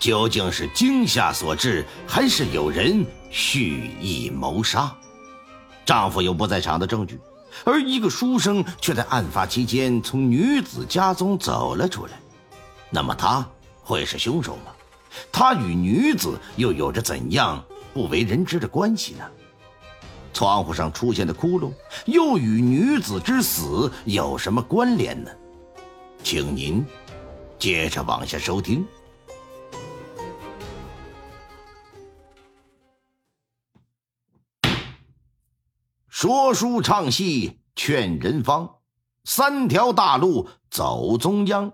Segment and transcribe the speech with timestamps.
[0.00, 4.90] 究竟是惊吓所致，还是有人蓄意谋杀？
[5.84, 7.20] 丈夫有不在场的证据，
[7.64, 12.12] 而一个书生却在案发期间从女子家中走了出来。
[12.88, 13.46] 那么他
[13.82, 14.72] 会是凶手吗？
[15.30, 19.24] 他与女子又有着怎样不为人知的关系呢？
[20.32, 21.72] 窗户上出现的窟窿
[22.06, 25.30] 又与女子之死有什么关联呢？
[26.22, 26.82] 请您
[27.58, 28.86] 接着往下收听。
[36.20, 38.80] 说书唱戏劝人方，
[39.24, 41.72] 三条大路走中央，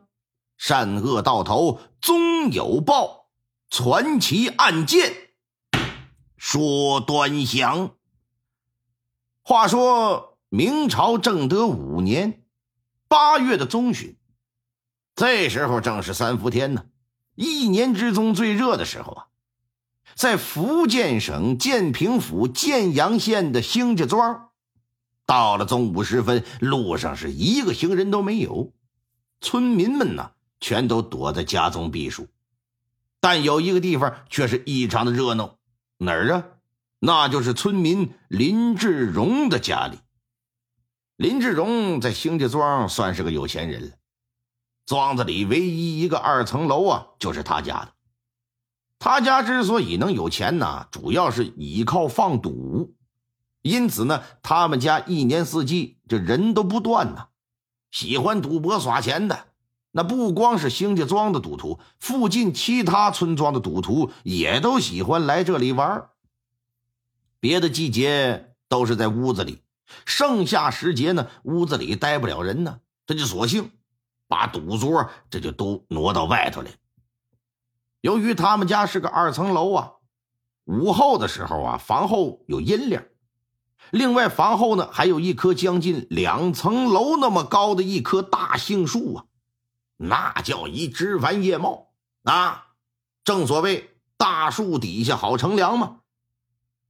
[0.56, 3.27] 善恶到头终有报，
[3.70, 5.33] 传奇案件。
[6.36, 7.97] 说端详。
[9.42, 12.44] 话说明朝正德五年
[13.08, 14.17] 八月的中旬，
[15.17, 16.84] 这时候正是三伏天呢，
[17.34, 19.27] 一年之中最热的时候啊。
[20.17, 24.48] 在福建省建平府建阳县的兴家庄，
[25.27, 28.73] 到了中午时分，路上是一个行人都没有，
[29.42, 32.28] 村民们呢全都躲在家中避暑。
[33.20, 35.58] 但有一个地方却是异常的热闹，
[35.98, 36.45] 哪儿啊？
[36.98, 39.98] 那就是村民林志荣的家里。
[41.17, 43.95] 林志荣在兴家庄算是个有钱人了，
[44.86, 47.92] 庄子里唯一一个二层楼啊，就是他家的。
[48.98, 52.94] 他家之所以能有钱呢，主要是倚靠放赌，
[53.62, 57.29] 因此呢，他们家一年四季这人都不断呢。
[57.90, 59.46] 喜欢赌博耍钱的，
[59.92, 66.08] 那不光是兴家庄的赌徒，附近其他村庄的赌徒也都喜欢来这里玩。
[67.39, 69.62] 别的季节都是在屋子里，
[70.05, 73.70] 盛夏时节呢，屋子里待不了人呢，他就索性
[74.27, 76.70] 把赌桌这就都挪到外头来。
[78.06, 79.92] 由于他们家是个二层楼啊，
[80.67, 83.02] 午后的时候啊，房后有阴凉。
[83.90, 89.24] 另外，房后呢还有一棵将近两层楼那么高的一棵大杏树啊，
[89.96, 91.89] 那叫一枝繁叶茂
[92.22, 92.67] 啊。
[93.24, 95.96] 正所谓大树底下好乘凉嘛。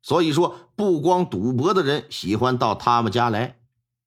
[0.03, 3.57] 所以说，不光赌博的人喜欢到他们家来，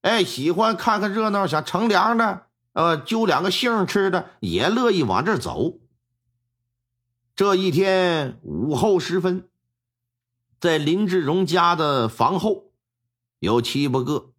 [0.03, 2.43] 哎，喜欢看看热闹想乘凉的，
[2.73, 5.79] 呃，揪两个杏吃的也乐意往这走。
[7.39, 9.47] 这一天午后时分，
[10.59, 12.73] 在林志荣家的房后，
[13.39, 14.33] 有七八个，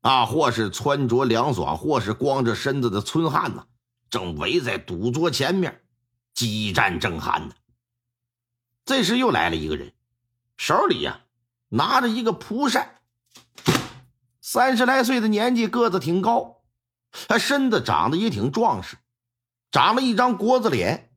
[0.00, 3.66] 啊，或是穿着凉爽，或是光着身子的村汉呢，
[4.08, 5.82] 正围在赌桌前面，
[6.32, 7.54] 激战正酣呢。
[8.86, 9.92] 这时又来了一个人，
[10.56, 11.20] 手里呀
[11.68, 12.94] 拿着一个蒲扇，
[14.40, 16.62] 三十来岁的年纪，个子挺高，
[17.28, 18.96] 他身子长得也挺壮实，
[19.70, 21.07] 长了一张国字脸。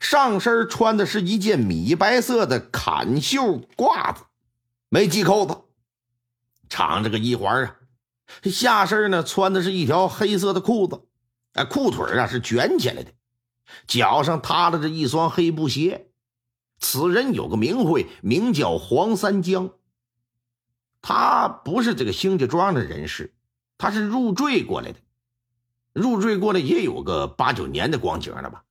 [0.00, 4.24] 上身穿的是一件米白色的坎袖褂子，
[4.88, 5.62] 没系扣子，
[6.68, 7.76] 敞着个衣环啊。
[8.44, 11.02] 下身呢穿的是一条黑色的裤子，
[11.54, 13.12] 哎，裤腿啊是卷起来的，
[13.86, 16.10] 脚上踏着一双黑布鞋。
[16.78, 19.70] 此人有个名讳，名叫黄三江。
[21.00, 23.34] 他不是这个兴家庄的人士，
[23.78, 24.98] 他是入赘过来的，
[25.92, 28.64] 入赘过来也有个八九年的光景了吧。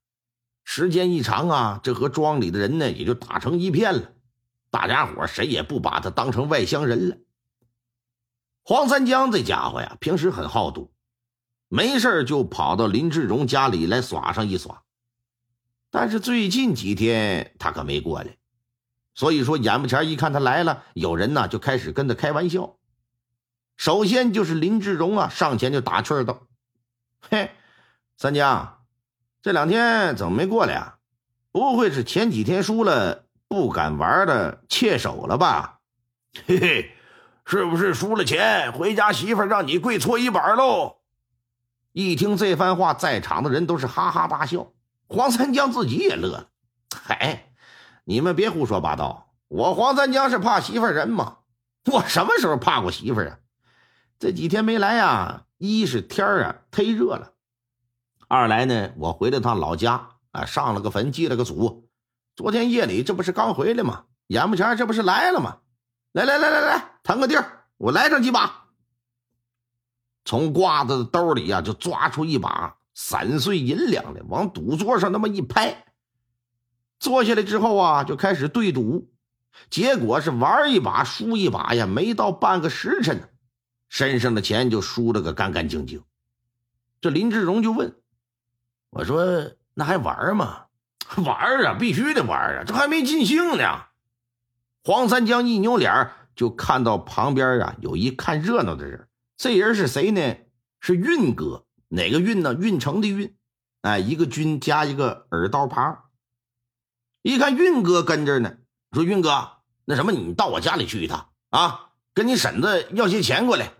[0.69, 4.11] 时间一长啊，这和庄里的人呢也就打成一片了，
[4.69, 7.17] 大家伙谁也不把他当成外乡人了。
[8.63, 10.91] 黄三江这家伙呀，平时很好赌，
[11.69, 14.83] 没事就跑到林志荣家里来耍上一耍。
[15.89, 18.37] 但是最近几天他可没过来，
[19.15, 22.77] 所以说眼巴前一看他来了，有人呢就开始跟他开玩笑。
[23.77, 26.45] 首先就是林志荣啊，上前就打趣道
[27.31, 27.51] ：“嘿，
[28.17, 28.73] 三江。”
[29.47, 30.97] 这两天怎么没过来啊？
[31.53, 35.79] 不会是前几天输了不敢玩的怯手了吧？
[36.45, 36.91] 嘿嘿，
[37.45, 40.97] 是不是输了钱回家媳妇让你跪搓衣板喽？
[41.93, 44.73] 一听这番话，在场的人都是哈哈大笑。
[45.07, 46.49] 黄三江自己也乐了。
[46.93, 47.53] 嗨，
[48.03, 49.31] 你们别胡说八道！
[49.47, 51.37] 我黄三江是怕媳妇人吗？
[51.85, 53.39] 我什么时候怕过媳妇啊？
[54.19, 57.31] 这几天没来呀，一是天啊忒热了。
[58.29, 61.89] 二来呢，我回了趟老家，啊，上了个坟，祭了个祖。
[62.35, 64.03] 昨天夜里这不是刚回来吗？
[64.27, 65.59] 眼不前这不是来了吗？
[66.11, 68.65] 来来来来来，腾个地儿，我来上几把。
[70.25, 75.85] 从褂子的兜里呀，就抓出一把散碎银两来，往赌桌上那么一拍。
[76.99, 79.09] 坐下来之后啊，就开始对赌。
[79.69, 83.29] 结果是玩一把输一把呀，没到半个时辰呢，
[83.87, 86.03] 身上的钱就输了个干干净净。
[86.99, 87.95] 这林志荣就问
[88.89, 90.65] 我说：“那还玩吗？
[91.25, 92.63] 玩啊，必须得玩啊！
[92.65, 93.85] 这还没尽兴呢。”
[94.83, 99.07] 黄三江一扭脸，就看到旁边啊有一看热闹的人。
[99.35, 100.37] 这人是谁呢？
[100.79, 102.53] 是运哥，哪个运呢？
[102.53, 103.35] 运城的运，
[103.81, 106.05] 哎，一个军加一个耳刀旁。
[107.21, 108.57] 一看运哥跟着呢，
[108.91, 113.73] 说：“运哥，那什么，你到我家里去一趟啊，跟你婶子要些钱过来。”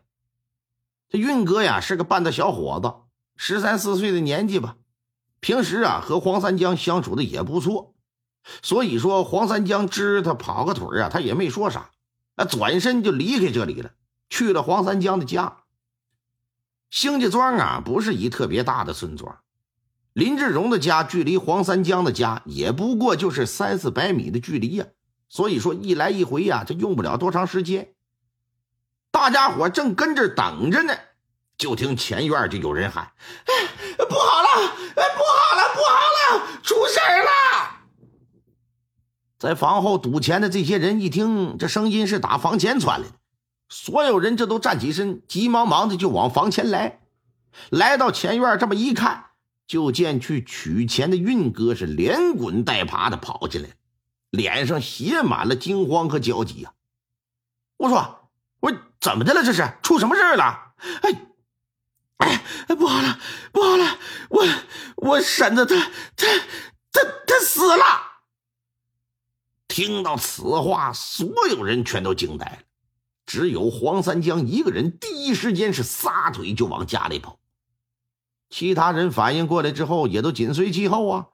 [1.09, 2.93] 这运哥呀是个半大小伙子，
[3.37, 4.75] 十三四岁的年纪吧。
[5.39, 7.93] 平时啊和黄三江相处的也不错，
[8.61, 11.91] 所以说黄三江支他跑个腿啊，他也没说啥，
[12.35, 13.91] 啊，转身就离开这里了。
[14.29, 15.57] 去了黄三江的家，
[16.89, 19.37] 兴家庄啊，不是一特别大的村庄。
[20.13, 24.87] 林志荣的家距离黄三江的家也不过就是三四百米的距离呀，
[25.29, 27.93] 所以说一来一回呀，这用不了多长时间。
[29.11, 30.93] 大家伙正跟着等着呢，
[31.57, 33.11] 就听前院就有人喊
[33.45, 33.53] ：“哎，
[34.05, 34.47] 不好了！
[34.95, 37.81] 哎，不好了，不好了，出事了！”
[39.39, 43.13] 在房后赌钱的这些人一听这声音是打房前传来的。
[43.69, 47.01] 所有人这都站起身，急忙忙的就往房前来。
[47.69, 49.25] 来到前院，这么一看，
[49.67, 53.69] 就见去取钱的运哥是连滚带爬的跑进来，
[54.29, 56.71] 脸上写满了惊慌和焦急呀。
[57.77, 58.29] 我说
[58.61, 58.71] ：“我
[59.01, 59.43] 怎么的了？
[59.43, 61.26] 这是出什么事了？”哎，
[62.17, 62.41] 哎，
[62.75, 63.19] 不好了，
[63.51, 63.97] 不好了！
[64.29, 64.45] 我
[64.95, 65.75] 我婶子她
[66.15, 66.27] 她
[66.91, 67.83] 她她死了！
[69.67, 72.59] 听到此话，所有人全都惊呆了。
[73.25, 77.39] 只有黄三江一个人，第一时间是撒腿就往家里跑。
[78.49, 81.27] 其他人反应过来之后，也都紧随其后啊。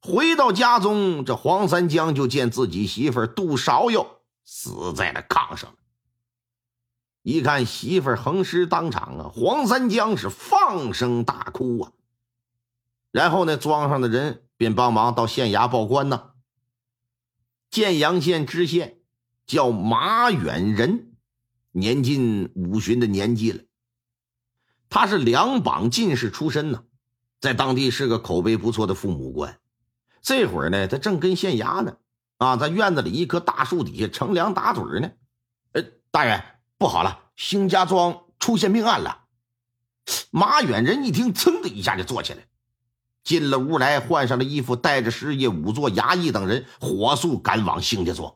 [0.00, 5.76] 回到家中，这黄三江就见自己媳妇杜芍药死在了炕上了。
[7.22, 11.92] 一看媳妇儿横尸当场啊，黄三江是放声大哭啊。
[13.10, 16.30] 然后呢，庄上的人便帮忙到县衙报官呢。
[17.70, 18.98] 建阳县知县。
[19.44, 21.16] 叫马远仁，
[21.72, 23.64] 年近五旬的年纪了。
[24.88, 26.84] 他是两榜进士出身呢，
[27.40, 29.58] 在当地是个口碑不错的父母官。
[30.22, 31.96] 这会儿呢，他正跟县衙呢，
[32.38, 35.10] 啊，在院子里一棵大树底下乘凉打盹呢。
[35.72, 35.82] 呃，
[36.12, 36.42] 大人，
[36.82, 39.26] 不好了，兴家庄出现命案了。
[40.32, 42.44] 马远仁一听，噌的一下就坐起来，
[43.22, 48.34] 进了屋来，换上了衣服，带着师爷、仵作、衙役等人，火速赶往兴家庄。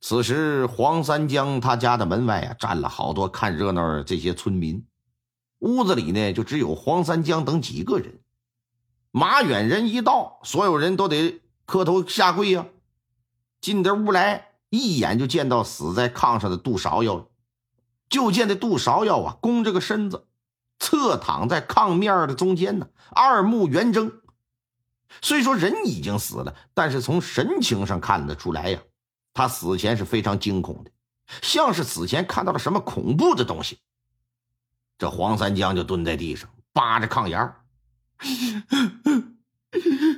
[0.00, 4.86] 此时，黄三江他家的门外啊，站了好多看热闹这些村民。
[5.58, 8.20] 屋子里呢，就只有黄三江等几个人。
[9.10, 12.66] 马远人一到，所有人都得磕头下跪呀。
[13.60, 17.26] 进这屋来，一眼就见到死在炕上的杜芍药了。
[18.08, 20.26] 就见这杜芍药啊，弓着个身子，
[20.78, 24.10] 侧躺在炕面的中间呢，二目圆睁。
[25.22, 28.80] 虽说人已经死了，但是从神情上看得出来呀。
[29.32, 30.90] 他死前是非常惊恐的，
[31.40, 33.78] 像是死前看到了什么恐怖的东西。
[34.98, 37.54] 这黄三江就蹲在地上，扒着炕沿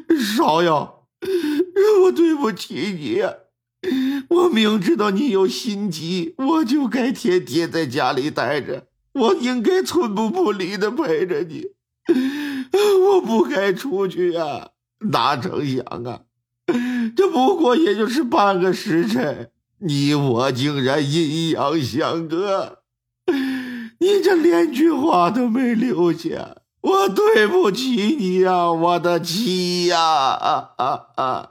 [0.09, 1.06] 芍药，
[2.04, 3.23] 我对不起你！
[4.29, 11.67] 我明知道你有心急，我就该天天在家里待着，我应该寸步不离的陪着你，
[13.14, 14.71] 我不该出去呀！
[15.11, 16.21] 哪成想啊！
[17.17, 22.79] 这不过也就是半个时辰，你我竟然阴阳相隔，
[23.99, 29.99] 你这连句话都没留下，我对不起你呀，我的妻呀！
[30.00, 31.49] 啊啊啊！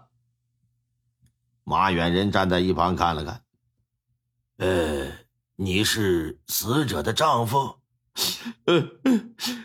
[1.64, 3.44] 马远仁站在一旁看了看，
[4.58, 5.12] 呃，
[5.56, 7.78] 你是死者的丈夫？
[8.66, 8.76] 呃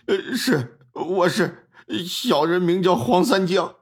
[0.07, 1.69] 呃，是，我是，
[2.07, 3.75] 小人名叫黄三江。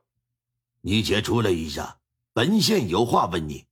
[0.80, 1.98] 你且出来一下，
[2.32, 3.66] 本县有话问你。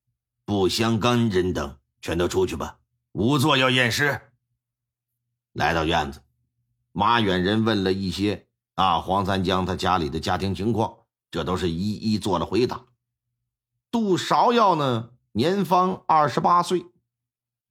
[0.44, 2.78] 不相干人等全都出去吧，
[3.12, 4.20] 仵作要验尸。
[5.52, 6.20] 来到院子，
[6.90, 10.94] 马远仁问了一些啊黄三江他家里的家庭情况，
[11.30, 12.84] 这都是一一做了回答。
[13.92, 16.86] 杜芍药呢，年方二十八岁，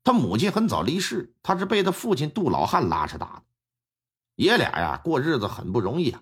[0.03, 3.43] 他母亲很早离世，他是被他父亲杜老汉拉扯大的，
[4.35, 6.21] 爷俩呀过日子很不容易啊。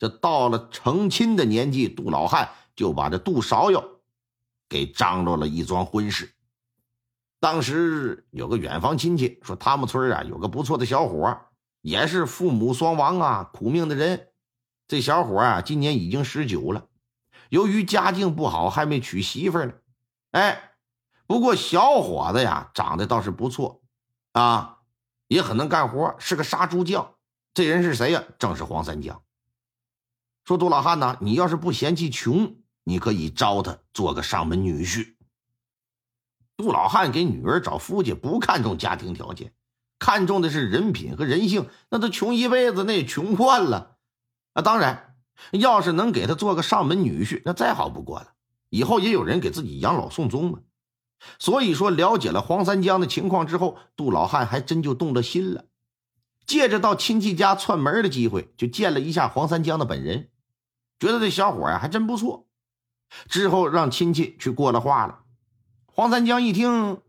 [0.00, 3.82] 这到了成亲的年纪，杜老汉就把这杜芍药
[4.68, 6.34] 给张罗了一桩婚事。
[7.38, 11.38] 当时有个远房亲戚说，他们村啊有个不错的小伙，
[11.82, 14.28] 也是父母双亡啊，苦命的人。
[14.88, 16.88] 这小伙啊，今年已经十九了，
[17.50, 19.72] 由于家境不好，还没娶媳妇呢。
[20.32, 20.72] 哎，
[21.26, 23.82] 不过小伙子呀，长得倒是不错
[24.32, 24.78] 啊，
[25.28, 27.14] 也很能干活，是个杀猪匠。
[27.54, 28.22] 这人是谁呀？
[28.38, 29.22] 正是黄三江。
[30.44, 35.16] 说杜老汉呢，你要是不嫌弃穷，你可以招他做个上门女婿。
[36.56, 39.54] 杜老汉给女儿找夫家，不看重家庭条件，
[39.98, 41.68] 看重的是人品和人性。
[41.90, 43.96] 那他穷一辈子，那也穷惯了。
[44.52, 45.15] 啊，当然，
[45.52, 48.32] 要是能给他做个上门女婿，那再好不过了。
[48.70, 50.60] 以后也有人给自己养老送终嘛。
[51.38, 55.64] 所以说，了解了黄三江的情况之后，杜老汉还真就动了心了。
[56.46, 60.28] 借着到亲戚家串门的机会，就见了一下黄三江的本人，
[61.00, 62.46] 觉得这小伙呀还真不错。
[63.28, 65.20] 之后让亲戚去过了话了。
[65.86, 67.00] 黄三江一听，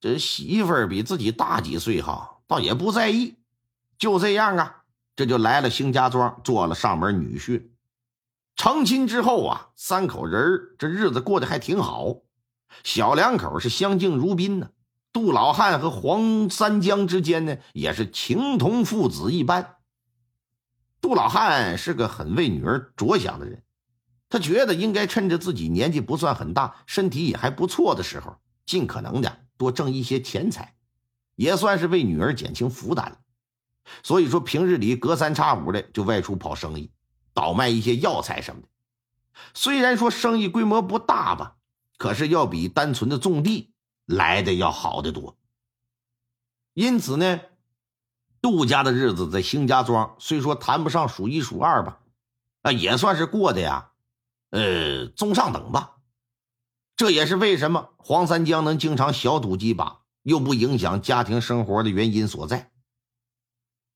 [0.00, 3.36] 这媳妇儿比自己大几岁哈，倒也不在意。
[3.98, 4.75] 就这样啊，
[5.16, 7.70] 这就来了邢家庄，做了上门女婿。
[8.54, 12.18] 成亲之后啊，三口人这日子过得还挺好，
[12.84, 14.70] 小两口是相敬如宾呢。
[15.12, 19.76] 杜老汉和黄三江之间呢，也是情同父子一般。
[21.00, 23.62] 杜老汉是个很为女儿着想的人，
[24.28, 30.74] 他觉得应该趁着自己年纪不算很大、身体也还不错的时候，尽可能的多挣一些钱财，
[31.34, 33.18] 也算是为女儿减轻负担了。
[34.02, 36.90] 所以说，平日里隔三差五的就外出跑生意，
[37.32, 38.68] 倒卖一些药材什么的。
[39.54, 41.56] 虽然说生意规模不大吧，
[41.96, 43.72] 可是要比单纯的种地。
[44.08, 45.36] 来的要好得多，
[46.74, 47.40] 因此呢，
[48.40, 51.98] 杜家的日子在兴家庄虽说谈不上数一数二吧，
[52.62, 53.90] 啊，也算是过的呀，
[54.50, 55.96] 呃，中上等吧。
[56.94, 62.70] 这也是为什么黄三江能经常小赌几把，又不影响家庭生活的原因所在。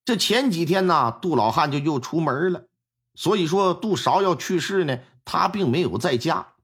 [0.04, 2.66] 这前几天呢，杜老汉就又出门了，
[3.14, 6.54] 所以说杜芍要去世呢，他并没有在家。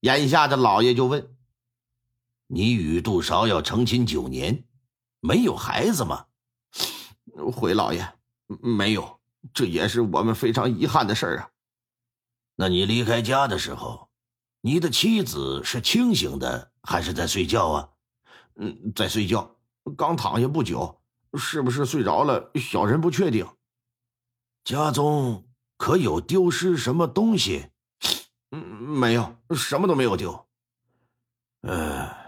[0.00, 1.34] 眼下这老爷就问。
[2.46, 4.64] 你与杜芍要成亲九年，
[5.20, 6.26] 没有孩子吗？
[7.52, 8.12] 回老爷，
[8.46, 9.20] 没有，
[9.54, 11.50] 这也是我们非常遗憾的事儿啊。
[12.56, 14.08] 那你离开家的时候，
[14.60, 17.88] 你的妻子是清醒的还是在睡觉啊？
[18.56, 19.56] 嗯，在睡觉，
[19.96, 20.99] 刚躺下不久，
[21.38, 22.50] 是不是睡着了？
[22.54, 23.46] 小人不确定。
[24.64, 25.44] 家中
[25.76, 27.66] 可有丢失什么东西？
[28.50, 30.46] 嗯，没有，什么都没有丢。
[31.62, 32.20] 呃。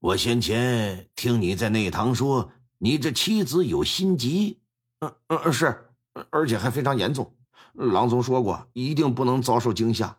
[0.00, 4.60] 我先前听你在内堂说，你这妻子有心疾，
[5.00, 5.90] 嗯嗯是，
[6.30, 7.34] 而且还非常严重。
[7.72, 10.16] 郎中说过，一定不能遭受惊吓。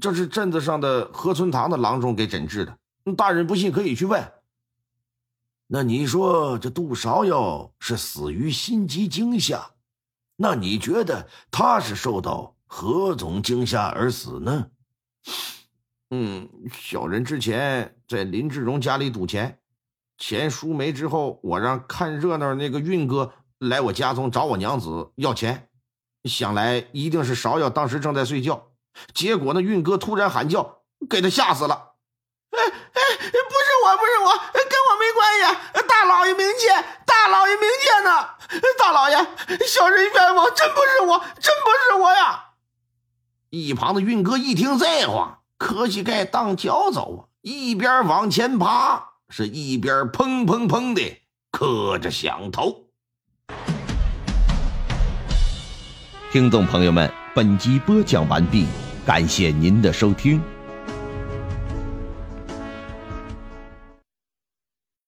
[0.00, 2.78] 这是镇子上的河村堂的郎中给诊治的。
[3.16, 4.32] 大人不信可以去问。
[5.68, 9.72] 那你说这杜芍药是死于心肌惊吓，
[10.36, 14.68] 那你觉得他是受到何种惊吓而死呢？
[16.10, 19.58] 嗯，小人之前在林志荣家里赌钱，
[20.18, 25.68] 钱输没之后，我让看热闹那个运哥来我家中找我娘子要钱，
[26.24, 28.68] 想来一定是芍药当时正在睡觉，
[29.12, 31.94] 结果那运哥突然喊叫，给他吓死了。
[32.50, 32.58] 哎，
[33.86, 35.82] 我，不是我，跟我没关系。
[35.86, 38.28] 大老爷明鉴，大老爷明鉴呢？
[38.76, 39.16] 大老爷，
[39.66, 42.44] 小人冤枉，真不是我，真不是我呀！
[43.50, 45.38] 一旁的运哥一听这话。
[45.58, 47.20] 磕膝盖当脚走啊！
[47.40, 52.88] 一边往前爬，是一边砰砰砰的磕着响头。
[56.30, 58.66] 听众朋友们，本集播讲完毕，
[59.06, 60.42] 感谢您的收听。